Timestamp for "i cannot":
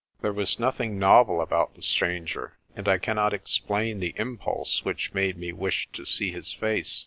2.87-3.35